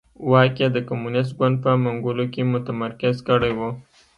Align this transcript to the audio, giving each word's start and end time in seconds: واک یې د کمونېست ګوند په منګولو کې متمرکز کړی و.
واک 0.31 0.53
یې 0.61 0.67
د 0.75 0.77
کمونېست 0.89 1.31
ګوند 1.37 1.55
په 1.63 1.71
منګولو 1.83 2.25
کې 2.33 2.41
متمرکز 2.53 3.15
کړی 3.27 3.51
و. 3.57 3.59